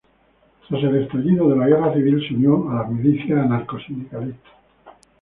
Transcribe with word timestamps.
Tras 0.67 0.83
el 0.83 1.03
estallido 1.03 1.47
de 1.47 1.57
la 1.57 1.67
Guerra 1.67 1.93
civil 1.93 2.27
se 2.27 2.33
unió 2.33 2.71
a 2.71 2.75
las 2.81 2.89
milicias 2.89 3.37
anarcosindicalistas. 3.37 4.51